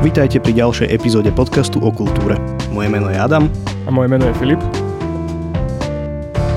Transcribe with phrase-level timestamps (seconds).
[0.00, 2.40] Vítajte pri ďalšej epizóde podcastu o kultúre.
[2.72, 3.52] Moje meno je Adam.
[3.84, 4.56] A moje meno je Filip.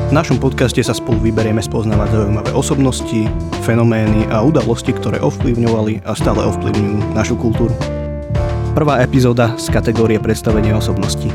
[0.07, 3.27] V našom podcaste sa spolu vyberieme spoznávať zaujímavé osobnosti,
[3.67, 7.75] fenomény a udalosti, ktoré ovplyvňovali a stále ovplyvňujú našu kultúru.
[8.79, 11.27] Prvá epizóda z kategórie predstavenie osobností.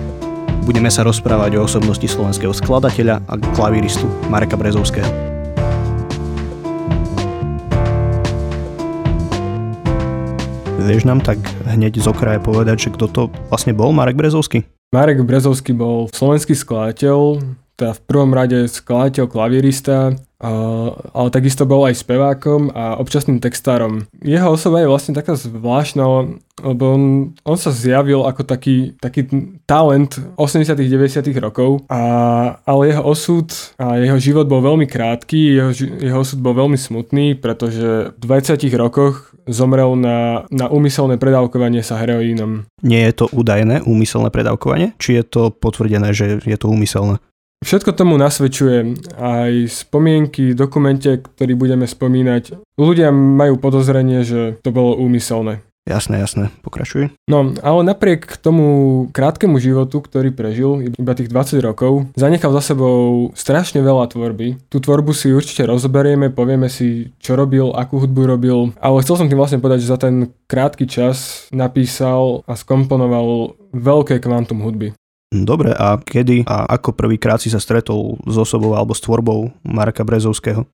[0.64, 5.27] Budeme sa rozprávať o osobnosti slovenského skladateľa a klavíristu Mareka Brezovského.
[10.78, 14.62] Vieš nám tak hneď z okraja povedať, že kto to vlastne bol, Marek Brezovský?
[14.94, 17.42] Marek Brezovský bol slovenský skladateľ,
[17.74, 24.06] teda v prvom rade skladateľ, klavírista, ale takisto bol aj spevákom a občasným textárom.
[24.22, 26.04] Jeho osoba je vlastne taká zvláštna,
[26.62, 27.02] lebo on,
[27.42, 29.26] on sa zjavil ako taký, taký
[29.66, 32.02] talent 80 90 rokov, a,
[32.62, 33.50] ale jeho osud
[33.82, 38.62] a jeho život bol veľmi krátky, jeho, jeho osud bol veľmi smutný, pretože v 20
[38.78, 42.68] rokoch zomrel na, na úmyselné predávkovanie sa heroínom.
[42.86, 44.94] Nie je to údajné úmyselné predávkovanie?
[45.02, 47.18] Či je to potvrdené, že je to úmyselné?
[47.58, 52.54] Všetko tomu nasvedčuje aj spomienky, dokumente, ktorý budeme spomínať.
[52.78, 55.66] Ľudia majú podozrenie, že to bolo úmyselné.
[55.88, 57.08] Jasné, jasné, pokračuj.
[57.32, 63.32] No, ale napriek tomu krátkemu životu, ktorý prežil, iba tých 20 rokov, zanechal za sebou
[63.32, 64.68] strašne veľa tvorby.
[64.68, 69.28] Tú tvorbu si určite rozoberieme, povieme si, čo robil, akú hudbu robil, ale chcel som
[69.32, 74.92] tým vlastne povedať, že za ten krátky čas napísal a skomponoval veľké kvantum hudby.
[75.28, 80.00] Dobre, a kedy a ako prvýkrát si sa stretol s osobou alebo s tvorbou Marka
[80.00, 80.64] Brezovského?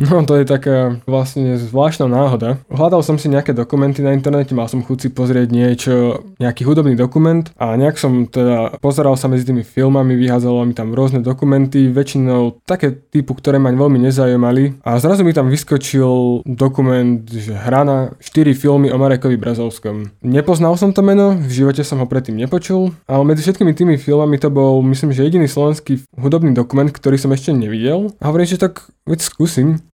[0.00, 2.56] No to je taká vlastne zvláštna náhoda.
[2.72, 6.96] Hľadal som si nejaké dokumenty na internete, mal som chuť si pozrieť niečo, nejaký hudobný
[6.96, 11.92] dokument a nejak som teda pozeral sa medzi tými filmami, vyhádzalo mi tam rôzne dokumenty,
[11.92, 17.84] väčšinou také typu, ktoré ma veľmi nezajímali a zrazu mi tam vyskočil dokument, že hra
[17.84, 20.16] na 4 filmy o Marekovi Brazovskom.
[20.24, 24.40] Nepoznal som to meno, v živote som ho predtým nepočul, ale medzi všetkými tými filmami
[24.40, 28.16] to bol, myslím, že jediný slovenský hudobný dokument, ktorý som ešte nevidel.
[28.16, 29.89] A hovorím, že tak veď skúsim.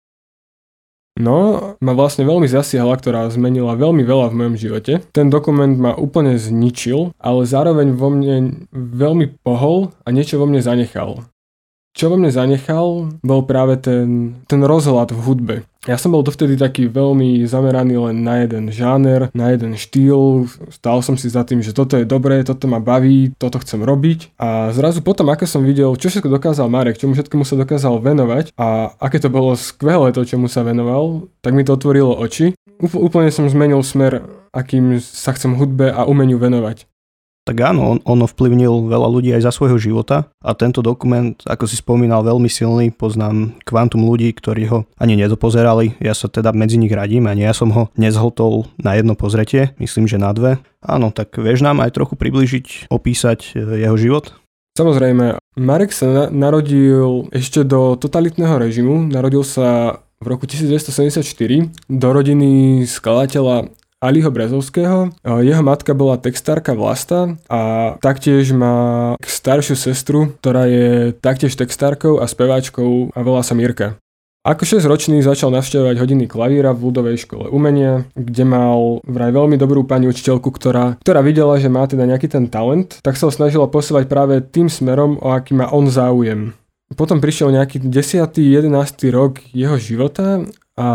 [1.16, 4.92] No, ma vlastne veľmi zasiahla, ktorá zmenila veľmi veľa v mojom živote.
[5.16, 10.60] Ten dokument ma úplne zničil, ale zároveň vo mne veľmi pohol a niečo vo mne
[10.60, 11.24] zanechal.
[11.96, 15.56] Čo vo mne zanechal, bol práve ten, ten rozhľad v hudbe.
[15.86, 20.50] Ja som bol dovtedy taký veľmi zameraný len na jeden žáner, na jeden štýl.
[20.74, 24.34] Stál som si za tým, že toto je dobré, toto ma baví, toto chcem robiť.
[24.34, 28.50] A zrazu potom, ako som videl, čo všetko dokázal Marek, čomu všetkému sa dokázal venovať
[28.58, 32.58] a aké to bolo skvelé to, čomu sa venoval, tak mi to otvorilo oči.
[32.82, 36.95] Úplne som zmenil smer, akým sa chcem hudbe a umeniu venovať
[37.46, 41.70] tak áno, on, on ovplyvnil veľa ľudí aj za svojho života a tento dokument, ako
[41.70, 46.74] si spomínal, veľmi silný, poznám kvantum ľudí, ktorí ho ani nedopozerali, ja sa teda medzi
[46.74, 50.58] nich radím, ani ja som ho nezhltol na jedno pozretie, myslím, že na dve.
[50.82, 54.34] Áno, tak vieš nám aj trochu približiť, opísať e, jeho život?
[54.74, 61.22] Samozrejme, Marek sa narodil ešte do totalitného režimu, narodil sa v roku 1974
[61.86, 65.10] do rodiny skladateľa Aliho Brezovského.
[65.24, 72.28] Jeho matka bola textárka Vlasta a taktiež má staršiu sestru, ktorá je taktiež textárkou a
[72.28, 73.96] speváčkou a volá sa Mirka.
[74.46, 79.82] Ako 6-ročný začal navštevovať hodiny klavíra v ľudovej škole umenia, kde mal vraj veľmi dobrú
[79.82, 83.66] pani učiteľku, ktorá, ktorá videla, že má teda nejaký ten talent, tak sa ho snažila
[83.66, 86.54] posúvať práve tým smerom, o aký má on záujem.
[86.94, 88.38] Potom prišiel nejaký 10.
[88.38, 88.70] 11.
[89.10, 90.88] rok jeho života a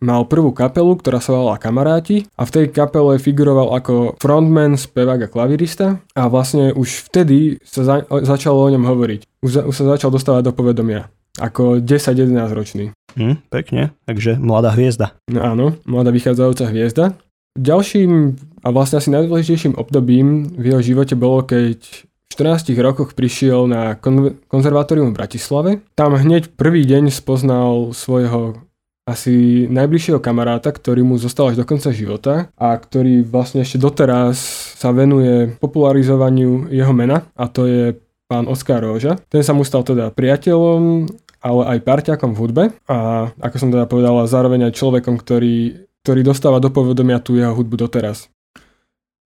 [0.00, 5.28] mal prvú kapelu, ktorá sa volala Kamaráti a v tej kapele figuroval ako frontman, spevák
[5.28, 9.20] a klavirista a vlastne už vtedy sa za, začalo o ňom hovoriť.
[9.44, 12.84] Už, už sa začal dostávať do povedomia ako 10-11 ročný.
[13.14, 15.14] Hm, pekne, takže mladá hviezda.
[15.30, 17.14] No áno, mladá vychádzajúca hviezda.
[17.54, 23.66] Ďalším a vlastne asi najdôležitejším obdobím v jeho živote bolo, keď v 14 rokoch prišiel
[23.66, 25.70] na kon- konzervatórium v Bratislave.
[25.98, 28.69] Tam hneď prvý deň spoznal svojho
[29.10, 34.38] asi najbližšieho kamaráta, ktorý mu zostal až do konca života a ktorý vlastne ešte doteraz
[34.78, 37.82] sa venuje popularizovaniu jeho mena a to je
[38.30, 39.18] pán Oskar Róža.
[39.26, 41.10] Ten sa mu stal teda priateľom,
[41.42, 46.20] ale aj parťakom v hudbe a ako som teda povedala, zároveň aj človekom, ktorý, ktorý
[46.22, 48.30] dostáva do povedomia tú jeho hudbu doteraz.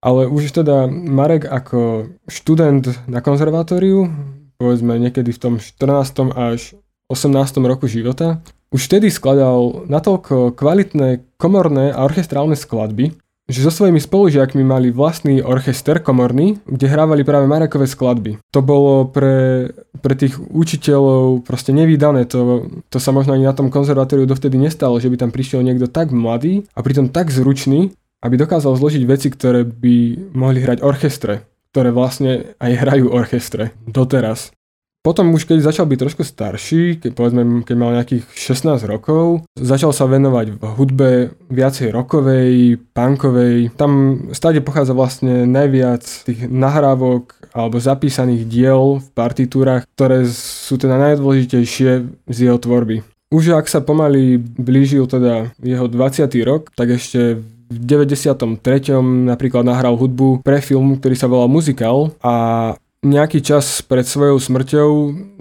[0.01, 4.09] Ale už teda Marek ako študent na konzervatóriu,
[4.57, 6.37] povedzme niekedy v tom 14.
[6.37, 6.77] až
[7.09, 7.33] 18.
[7.65, 8.41] roku života,
[8.71, 13.13] už vtedy skladal natoľko kvalitné komorné a orchestrálne skladby,
[13.51, 18.39] že so svojimi spolužiakmi mali vlastný orchester komorný, kde hrávali práve Marekové skladby.
[18.55, 19.67] To bolo pre,
[19.99, 25.03] pre tých učiteľov proste nevydané, to, to sa možno ani na tom konzervatóriu dovtedy nestalo,
[25.03, 27.91] že by tam prišiel niekto tak mladý a pritom tak zručný
[28.21, 34.53] aby dokázal zložiť veci, ktoré by mohli hrať orchestre, ktoré vlastne aj hrajú orchestre doteraz.
[35.01, 39.89] Potom už keď začal byť trošku starší, keď, povedzme, keď mal nejakých 16 rokov, začal
[39.97, 41.09] sa venovať v hudbe
[41.49, 43.73] viacej rokovej, punkovej.
[43.73, 51.01] Tam stáde pochádza vlastne najviac tých nahrávok alebo zapísaných diel v partitúrach, ktoré sú teda
[51.01, 51.89] najdôležitejšie
[52.29, 53.01] z jeho tvorby.
[53.33, 56.29] Už ak sa pomaly blížil teda jeho 20.
[56.45, 59.01] rok, tak ešte v 93.
[59.01, 64.89] napríklad nahral hudbu pre film, ktorý sa volal Muzikál a nejaký čas pred svojou smrťou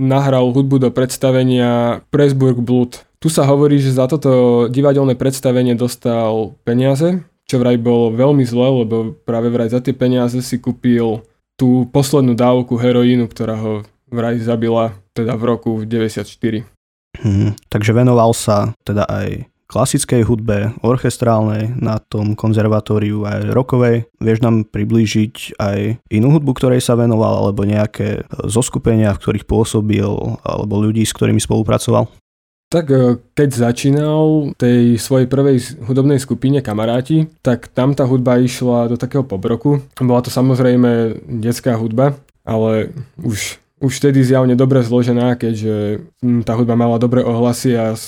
[0.00, 3.04] nahral hudbu do predstavenia Pressburg Blood.
[3.20, 8.84] Tu sa hovorí, že za toto divadelné predstavenie dostal peniaze, čo vraj bolo veľmi zle,
[8.84, 11.20] lebo práve vraj za tie peniaze si kúpil
[11.60, 16.64] tú poslednú dávku heroínu, ktorá ho vraj zabila teda v roku 94.
[17.20, 24.10] Hmm, takže venoval sa teda aj klasickej hudbe, orchestrálnej na tom konzervatóriu aj rokovej.
[24.18, 30.10] Vieš nám priblížiť aj inú hudbu, ktorej sa venoval, alebo nejaké zoskupenia, v ktorých pôsobil,
[30.42, 32.10] alebo ľudí, s ktorými spolupracoval?
[32.70, 38.94] Tak e, keď začínal tej svojej prvej hudobnej skupine Kamaráti, tak tam tá hudba išla
[38.94, 39.82] do takého pobroku.
[39.98, 42.14] Bola to samozrejme detská hudba,
[42.46, 47.98] ale už, už vtedy zjavne dobre zložená, keďže hm, tá hudba mala dobré ohlasy a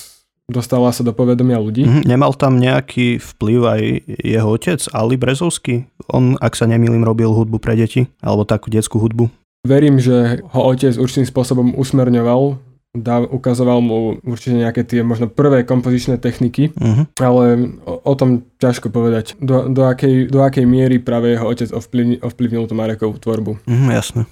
[0.50, 1.86] dostala sa do povedomia ľudí.
[1.86, 2.04] Mm-hmm.
[2.08, 3.82] Nemal tam nejaký vplyv aj
[4.22, 5.86] jeho otec, Ali Brezovský?
[6.10, 9.30] On, ak sa nemýlim, robil hudbu pre deti, alebo takú detskú hudbu.
[9.62, 12.58] Verím, že ho otec určitým spôsobom usmerňoval,
[12.98, 17.06] dá, ukazoval mu určite nejaké tie možno prvé kompozičné techniky, uh-huh.
[17.22, 21.70] ale o, o tom ťažko povedať, do, do, akej, do akej miery práve jeho otec
[21.70, 23.62] ovplyvnil, ovplyvnil tú Marekovú tvorbu.
[23.62, 24.26] Uh-huh, jasne.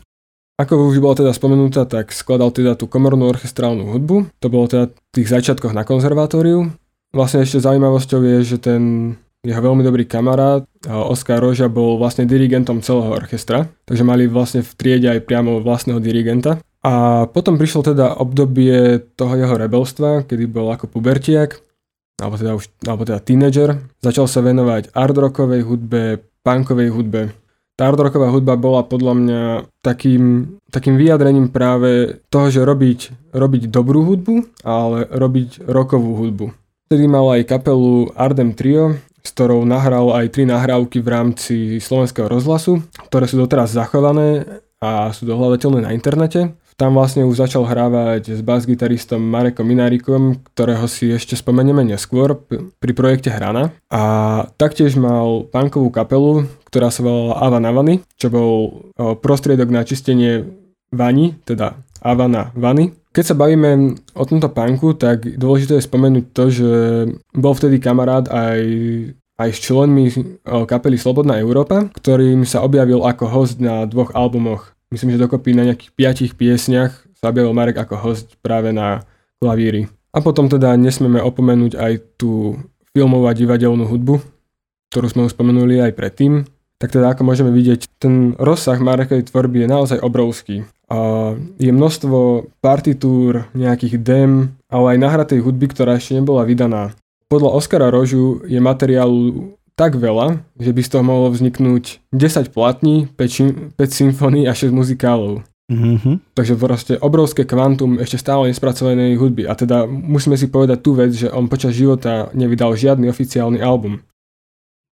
[0.61, 4.29] Ako už bola teda spomenutá, tak skladal teda tú komornú orchestrálnu hudbu.
[4.45, 6.69] To bolo teda v tých začiatkoch na konzervatóriu.
[7.17, 12.85] Vlastne ešte zaujímavosťou je, že ten jeho veľmi dobrý kamarát Oskar Roža bol vlastne dirigentom
[12.85, 16.61] celého orchestra, takže mali vlastne v triede aj priamo vlastného dirigenta.
[16.85, 21.57] A potom prišlo teda obdobie toho jeho rebelstva, kedy bol ako pubertiak,
[22.21, 23.81] alebo teda už, alebo teda tínedžer.
[24.05, 27.33] Začal sa venovať art rockovej hudbe, punkovej hudbe,
[27.81, 29.43] tá hardrocková hudba bola podľa mňa
[29.81, 36.53] takým, takým vyjadrením práve toho, že robiť, robiť dobrú hudbu, ale robiť rokovú hudbu.
[36.93, 42.29] Vtedy mal aj kapelu Ardem Trio, s ktorou nahral aj tri nahrávky v rámci slovenského
[42.29, 44.45] rozhlasu, ktoré sú doteraz zachované
[44.77, 46.53] a sú dohľadateľné na internete.
[46.81, 52.41] Tam vlastne už začal hrávať s bas-gitaristom Marekom Minárikom, ktorého si ešte spomenieme neskôr
[52.81, 53.77] pri projekte Hrana.
[53.93, 54.03] A
[54.57, 60.49] taktiež mal punkovú kapelu, ktorá sa volala Ava Navany, čo bol prostriedok na čistenie
[60.89, 62.97] vani, teda Ava na vany.
[63.13, 66.71] Keď sa bavíme o tomto punku, tak dôležité je spomenúť to, že
[67.37, 68.61] bol vtedy kamarát aj
[69.41, 70.13] aj s členmi
[70.45, 75.67] kapely Slobodná Európa, ktorým sa objavil ako host na dvoch albumoch myslím, že dokopy na
[75.71, 79.07] nejakých piatich piesniach sa objavil Marek ako host práve na
[79.39, 79.87] klavíri.
[80.11, 82.59] A potom teda nesmieme opomenúť aj tú
[82.91, 84.19] filmovú a divadelnú hudbu,
[84.91, 86.43] ktorú sme už spomenuli aj predtým.
[86.81, 90.65] Tak teda ako môžeme vidieť, ten rozsah Marekovej tvorby je naozaj obrovský.
[90.91, 96.97] A je množstvo partitúr, nejakých dem, ale aj nahratej hudby, ktorá ešte nebola vydaná.
[97.31, 103.09] Podľa Oskara Rožu je materiálu tak veľa, že by z toho mohlo vzniknúť 10 platní,
[103.17, 105.41] 5, 5 symfónií a 6 muzikálov.
[105.73, 106.37] Mm-hmm.
[106.37, 109.49] Takže proste obrovské kvantum ešte stále nespracovanej hudby.
[109.49, 114.05] A teda musíme si povedať tú vec, že on počas života nevydal žiadny oficiálny album.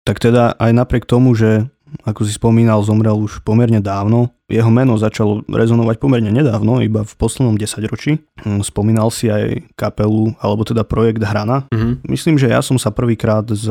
[0.07, 1.66] Tak teda aj napriek tomu, že
[2.05, 4.35] ako si spomínal, zomrel už pomerne dávno.
[4.47, 8.21] Jeho meno začalo rezonovať pomerne nedávno, iba v poslednom desaťročí.
[8.45, 11.67] Hm, spomínal si aj kapelu, alebo teda projekt Hrana.
[11.73, 11.93] Mm-hmm.
[12.07, 13.67] Myslím, že ja som sa prvýkrát s,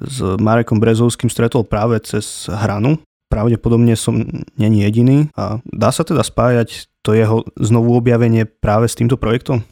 [0.00, 3.00] s Marekom Brezovským stretol práve cez Hranu.
[3.30, 4.26] Pravdepodobne som
[4.58, 9.62] není jediný a dá sa teda spájať to jeho znovu objavenie práve s týmto projektom?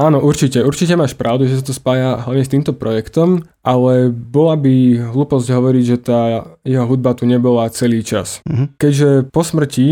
[0.00, 0.64] Áno, určite.
[0.64, 5.52] Určite máš pravdu, že sa to spája hlavne s týmto projektom, ale bola by hlúposť
[5.52, 6.20] hovoriť, že tá
[6.64, 8.40] jeho hudba tu nebola celý čas.
[8.48, 8.72] Uh-huh.
[8.80, 9.86] Keďže po smrti,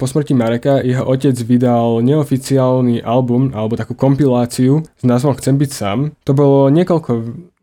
[0.00, 5.70] po smrti Mareka jeho otec vydal neoficiálny album alebo takú kompiláciu s názvom Chcem byť
[5.70, 7.10] sám, to bolo niekoľko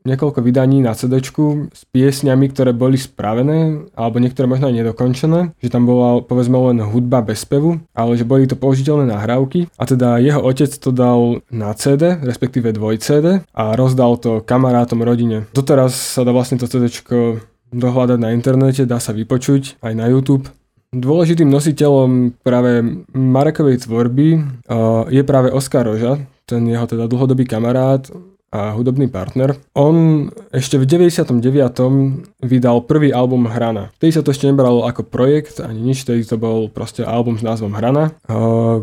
[0.04, 5.72] niekoľko vydaní na CD s piesňami, ktoré boli spravené, alebo niektoré možno aj nedokončené, že
[5.72, 10.20] tam bola povedzme len hudba bez spevu, ale že boli to použiteľné nahrávky a teda
[10.20, 15.48] jeho otec to dal na CD, respektíve dvoj CD a rozdal to kamarátom rodine.
[15.56, 16.92] Doteraz sa dá vlastne to CD
[17.74, 20.46] dohľadať na internete, dá sa vypočuť aj na YouTube.
[20.94, 22.86] Dôležitým nositeľom práve
[23.18, 24.46] Marekovej tvorby
[25.10, 28.06] je práve Oskar Roža, ten jeho teda dlhodobý kamarát,
[28.54, 29.58] a hudobný partner.
[29.74, 31.42] On ešte v 99.
[32.46, 33.90] vydal prvý album Hrana.
[33.98, 37.44] Vtedy sa to ešte nebralo ako projekt ani nič, vtedy to bol proste album s
[37.44, 38.14] názvom Hrana,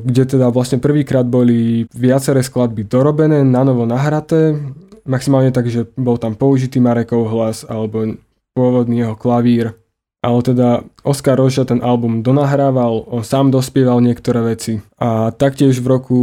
[0.03, 4.59] kde teda vlastne prvýkrát boli viaceré skladby dorobené, nanovo nahraté,
[5.07, 8.19] maximálne tak, že bol tam použitý Marekov hlas alebo
[8.59, 9.79] pôvodný jeho klavír.
[10.21, 14.85] Ale teda Oskar Roža ten album donahrával, on sám dospieval niektoré veci.
[15.01, 16.21] A taktiež v roku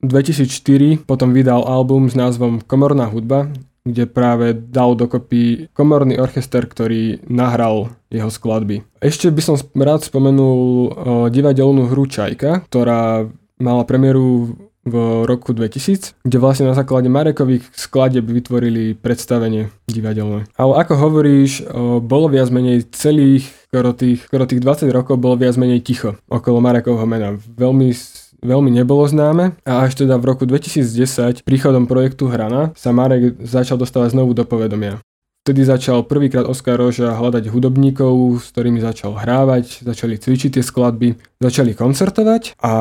[0.00, 7.24] 2004 potom vydal album s názvom Komorná hudba, kde práve dal dokopy komorný orchester, ktorý
[7.24, 8.84] nahral jeho skladby.
[9.00, 10.92] Ešte by som rád spomenul
[11.32, 13.24] divadelnú hru Čajka, ktorá
[13.56, 14.96] mala premiéru v
[15.28, 20.48] roku 2000, kde vlastne na základe Marekových skladeb vytvorili predstavenie divadelné.
[20.56, 21.68] Ale ako hovoríš,
[22.00, 26.64] bolo viac menej celých skoro tých, skoro tých 20 rokov bolo viac menej ticho okolo
[26.64, 27.36] Marekovho mena.
[27.36, 27.92] Veľmi
[28.40, 33.76] veľmi nebolo známe a až teda v roku 2010 príchodom projektu Hrana sa Marek začal
[33.78, 34.98] dostávať znovu do povedomia.
[35.40, 41.16] Vtedy začal prvýkrát Oskar Roža hľadať hudobníkov, s ktorými začal hrávať, začali cvičiť tie skladby,
[41.40, 42.72] začali koncertovať a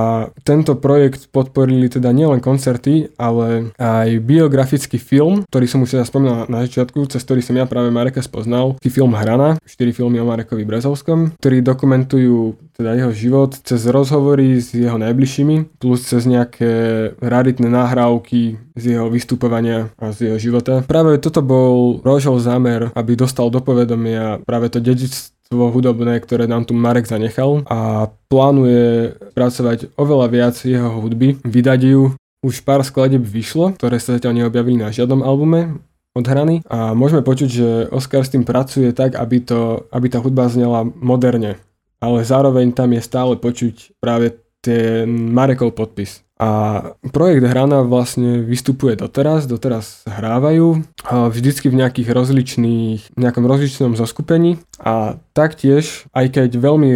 [0.44, 6.52] tento projekt podporili teda nielen koncerty, ale aj biografický film, ktorý som už teda spomínal
[6.52, 10.68] na začiatku, cez ktorý som ja práve Mareka spoznal, film Hrana, 4 filmy o Marekovi
[10.68, 16.72] Brezovskom, ktorí dokumentujú teda jeho život cez rozhovory s jeho najbližšími, plus cez nejaké
[17.20, 20.80] raritné nahrávky z jeho vystupovania a z jeho života.
[20.88, 26.64] Práve toto bol Rožov zámer, aby dostal do povedomia práve to dedičstvo hudobné, ktoré nám
[26.64, 32.16] tu Marek zanechal a plánuje pracovať oveľa viac jeho hudby, vydať ju.
[32.40, 35.84] Už pár skladeb vyšlo, ktoré sa zatiaľ neobjavili na žiadnom albume,
[36.16, 40.48] odhraný a môžeme počuť, že Oscar s tým pracuje tak, aby, to, aby tá hudba
[40.48, 41.60] znela moderne
[42.00, 46.24] ale zároveň tam je stále počuť práve ten Marekov podpis.
[46.40, 54.64] A projekt Hrana vlastne vystupuje doteraz, doteraz hrávajú, vždycky v nejakých rozličných, nejakom rozličnom zoskupení
[54.80, 56.92] a taktiež, aj keď veľmi,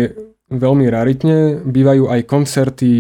[0.48, 2.92] veľmi raritne, bývajú aj koncerty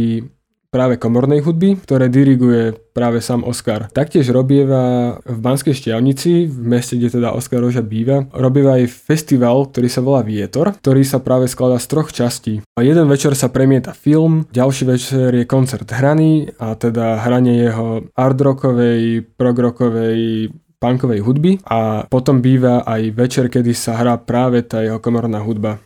[0.73, 3.93] práve komornej hudby, ktoré diriguje práve sám Oskar.
[3.93, 9.69] Taktiež robieva v Banskej Štiavnici, v meste, kde teda Oskar Roža býva, robieva aj festival,
[9.69, 12.65] ktorý sa volá Vietor, ktorý sa práve skladá z troch častí.
[12.73, 18.09] A jeden večer sa premieta film, ďalší večer je koncert hraný a teda hranie jeho
[18.17, 20.49] ardrockovej, progrokovej
[20.83, 25.79] punkovej hudby a potom býva aj večer, kedy sa hrá práve tá jeho komorná hudba.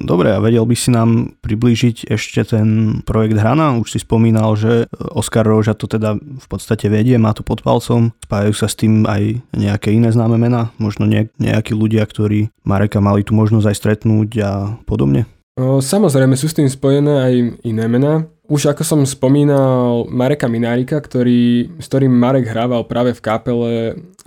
[0.00, 3.76] Dobre, a vedel by si nám priblížiť ešte ten projekt Hrana?
[3.76, 8.10] Už si spomínal, že Oskar Roža to teda v podstate vedie, má to pod palcom.
[8.24, 10.72] Spájajú sa s tým aj nejaké iné známe mená?
[10.80, 11.04] Možno
[11.38, 14.52] nejakí ľudia, ktorí Mareka mali tu možnosť aj stretnúť a
[14.88, 15.28] podobne?
[15.60, 17.34] Samozrejme sú s tým spojené aj
[17.68, 18.24] iné mená.
[18.48, 23.72] Už ako som spomínal Mareka Minárika, ktorý, s ktorým Marek hrával práve v kapele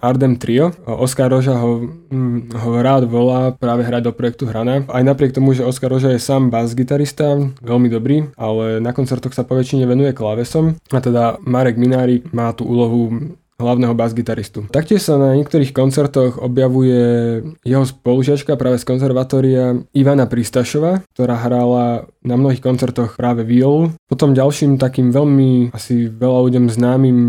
[0.01, 0.69] Ardem Trio.
[0.85, 4.85] Oskar Roža ho, hm, ho rád volá práve hrať do projektu Hrana.
[4.85, 9.45] Aj napriek tomu, že Oskar Roža je sám bas-gitarista, veľmi dobrý, ale na koncertoch sa
[9.45, 10.77] poväčšine venuje klávesom.
[10.93, 14.67] A teda Marek Minárik má tú úlohu hlavného bas-gitaristu.
[14.67, 22.11] Taktiež sa na niektorých koncertoch objavuje jeho spolužiačka práve z konzervatória Ivana Pristašova, ktorá hrála
[22.19, 23.95] na mnohých koncertoch práve violu.
[24.11, 27.19] Potom ďalším takým veľmi asi veľa ľuďom známym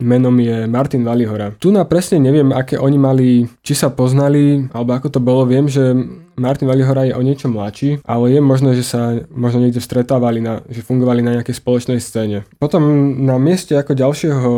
[0.00, 1.52] menom je Martin Valihora.
[1.60, 3.28] Tu na presne neviem, aké oni mali,
[3.60, 5.44] či sa poznali, alebo ako to bolo.
[5.44, 5.92] Viem, že
[6.40, 10.64] Martin Valihora je o niečo mladší, ale je možné, že sa možno niekde stretávali, na,
[10.72, 12.48] že fungovali na nejakej spoločnej scéne.
[12.56, 12.82] Potom
[13.20, 14.50] na mieste ako ďalšieho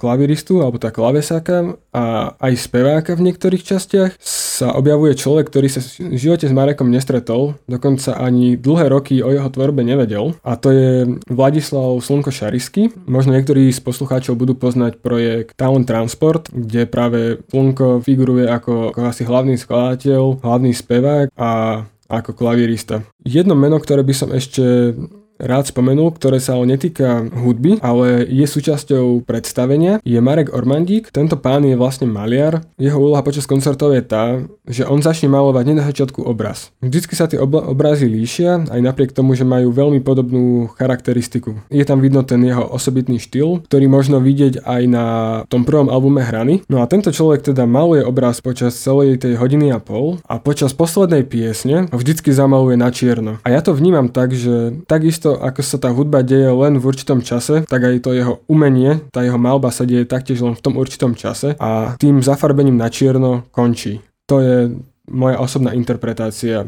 [0.00, 5.82] klaviristu, alebo tá klavesáka a aj speváka v niektorých častiach sa objavuje človek, ktorý sa
[5.82, 10.70] v živote s Marekom nestretol, dokonca ani dlhé roky o jeho tvorbe nevedel a to
[10.70, 10.92] je
[11.26, 12.94] Vladislav Slnko Šarisky.
[13.10, 19.00] Možno niektorí z poslucháčov budú poznať projekt Talent Transport, kde práve Slnko figuruje ako, ako
[19.10, 23.06] asi hlavný skladateľ, hlavný spevák a ako klavírista.
[23.22, 24.94] Jedno meno, ktoré by som ešte
[25.40, 31.08] rád spomenul, ktoré sa ale netýka hudby, ale je súčasťou predstavenia, je Marek Ormandík.
[31.10, 32.60] Tento pán je vlastne maliar.
[32.76, 36.70] Jeho úloha počas koncertov je tá, že on začne malovať hneď na začiatku obraz.
[36.84, 41.56] Vždycky sa tie obla- obrazy líšia, aj napriek tomu, že majú veľmi podobnú charakteristiku.
[41.72, 45.06] Je tam vidno ten jeho osobitný štýl, ktorý možno vidieť aj na
[45.48, 46.66] tom prvom albume Hrany.
[46.68, 50.74] No a tento človek teda maluje obraz počas celej tej hodiny a pol a počas
[50.74, 53.38] poslednej piesne ho vždycky zamaluje na čierno.
[53.46, 56.84] A ja to vnímam tak, že takisto to, ako sa tá hudba deje len v
[56.90, 60.64] určitom čase, tak aj to jeho umenie, tá jeho malba sa deje taktiež len v
[60.66, 64.02] tom určitom čase a tým zafarbením na čierno končí.
[64.26, 64.74] To je
[65.06, 66.66] moja osobná interpretácia.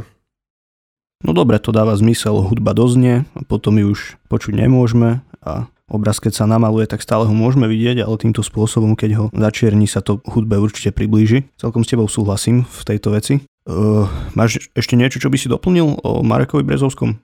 [1.22, 6.18] No dobre, to dáva zmysel, hudba doznie, a potom ju už počuť nemôžeme a obraz,
[6.18, 10.02] keď sa namaluje, tak stále ho môžeme vidieť, ale týmto spôsobom, keď ho začierni, sa
[10.02, 11.46] to hudbe určite priblíži.
[11.58, 13.34] Celkom s tebou súhlasím v tejto veci.
[13.62, 17.22] Uh, máš ešte niečo, čo by si doplnil o Marekovi Brezovskom?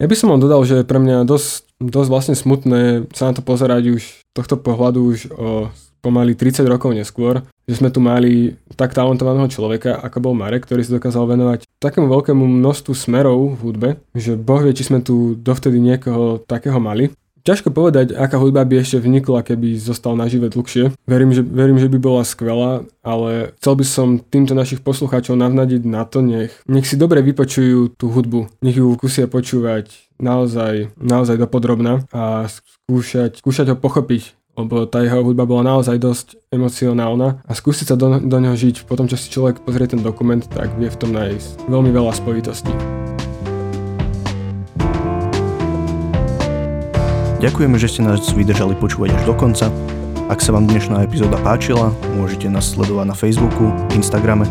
[0.00, 3.44] Ja by som vám dodal, že pre mňa dosť, dosť vlastne smutné sa na to
[3.44, 4.02] pozerať už
[4.32, 5.68] tohto pohľadu už o
[6.00, 10.80] pomaly 30 rokov neskôr, že sme tu mali tak talentovaného človeka, ako bol Marek, ktorý
[10.80, 15.36] sa dokázal venovať takému veľkému množstvu smerov v hudbe, že boh vie, či sme tu
[15.36, 17.12] dovtedy niekoho takého mali.
[17.40, 20.92] Ťažko povedať, aká hudba by ešte vnikla, keby zostal nažive dlhšie.
[21.08, 25.82] Verím že, verím, že by bola skvelá, ale chcel by som týmto našich poslucháčov navnadiť
[25.88, 29.88] na to, nech, nech si dobre vypočujú tú hudbu, nech ju skúsia počúvať
[30.20, 36.36] naozaj, naozaj dopodrobná a skúšať, skúšať ho pochopiť, lebo tá jeho hudba bola naozaj dosť
[36.52, 38.84] emocionálna a skúsiť sa do, do neho žiť.
[38.84, 42.99] Potom, čo si človek pozrie ten dokument, tak vie v tom nájsť veľmi veľa spojitostí.
[47.40, 49.72] Ďakujeme, že ste nás vydržali počúvať až do konca.
[50.28, 54.44] Ak sa vám dnešná epizóda páčila, môžete nás sledovať na Facebooku, Instagrame.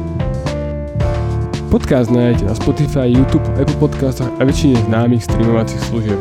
[1.70, 6.18] Podcast nájdete na Spotify, YouTube, Apple Podcastoch a väčšine známych streamovacích služieb.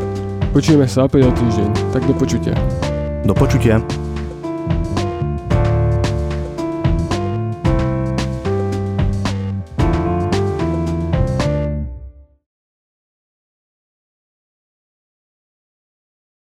[0.52, 2.52] Počujeme sa opäť o týždeň, tak do počutia.
[3.24, 3.80] Do počutia.